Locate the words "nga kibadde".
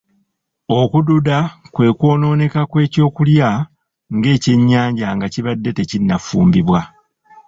5.15-5.69